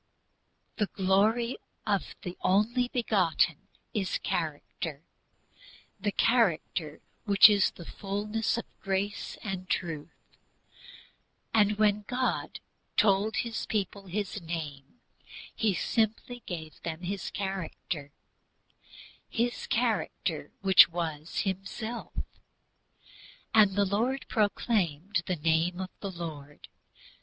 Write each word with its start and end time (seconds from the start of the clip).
"The 0.77 0.87
Glory 0.87 1.57
of 1.85 2.15
the 2.23 2.35
Only 2.41 2.87
Begotten" 2.87 3.67
is 3.93 4.17
character, 4.17 5.03
the 5.99 6.11
character 6.11 7.03
which 7.25 7.47
is 7.47 7.69
"fullness 7.69 8.57
of 8.57 8.65
grace 8.81 9.37
and 9.43 9.69
truth." 9.69 10.39
And 11.53 11.77
when 11.77 12.03
God 12.07 12.59
told 12.97 13.35
His 13.35 13.67
people 13.67 14.07
His 14.07 14.41
name, 14.41 15.01
He 15.55 15.75
simply 15.75 16.41
gave 16.47 16.81
them 16.81 17.01
His 17.03 17.29
character, 17.29 18.11
His 19.29 19.67
character 19.67 20.51
which 20.61 20.89
was 20.89 21.41
Himself: 21.41 22.13
"And 23.53 23.75
the 23.75 23.85
Lord 23.85 24.25
proclaimed 24.27 25.21
the 25.27 25.35
name 25.35 25.79
of 25.79 25.91
the 25.99 26.09
Lord 26.11 26.69